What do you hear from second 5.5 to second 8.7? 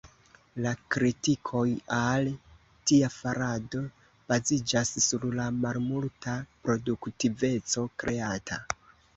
malmulta produktiveco kreata.